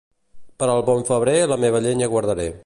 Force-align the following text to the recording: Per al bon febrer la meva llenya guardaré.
Per 0.63 0.69
al 0.75 0.81
bon 0.87 1.05
febrer 1.11 1.37
la 1.53 1.59
meva 1.67 1.83
llenya 1.89 2.09
guardaré. 2.17 2.51